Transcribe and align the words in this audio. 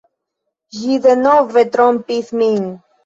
Ĝi 0.77 0.95
denove 1.05 1.65
trompis 1.77 2.33
min. 2.43 2.65